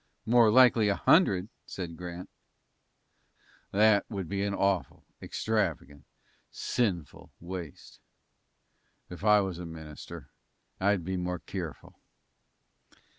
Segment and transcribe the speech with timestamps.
[0.25, 2.27] "More likely a hundred," said Grant.
[3.71, 6.05] "That would be awful extravagant
[6.49, 7.99] sinful waste.
[9.11, 10.31] If I was a minister,
[10.79, 11.99] I'd be more keerful."